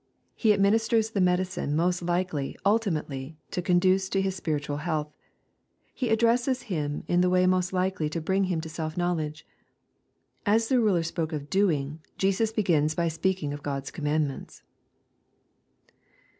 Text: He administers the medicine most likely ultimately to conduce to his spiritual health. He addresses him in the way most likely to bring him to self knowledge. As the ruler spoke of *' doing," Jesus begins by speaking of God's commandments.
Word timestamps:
He 0.33 0.51
administers 0.51 1.11
the 1.11 1.21
medicine 1.21 1.75
most 1.75 2.01
likely 2.01 2.57
ultimately 2.65 3.37
to 3.51 3.61
conduce 3.61 4.09
to 4.09 4.19
his 4.19 4.35
spiritual 4.35 4.77
health. 4.77 5.13
He 5.93 6.09
addresses 6.09 6.63
him 6.63 7.03
in 7.07 7.21
the 7.21 7.29
way 7.29 7.45
most 7.45 7.71
likely 7.71 8.09
to 8.09 8.19
bring 8.19 8.45
him 8.45 8.61
to 8.61 8.67
self 8.69 8.97
knowledge. 8.97 9.45
As 10.43 10.69
the 10.69 10.79
ruler 10.79 11.03
spoke 11.03 11.33
of 11.33 11.49
*' 11.49 11.49
doing," 11.51 11.99
Jesus 12.17 12.51
begins 12.51 12.95
by 12.95 13.09
speaking 13.09 13.53
of 13.53 13.61
God's 13.61 13.91
commandments. 13.91 14.63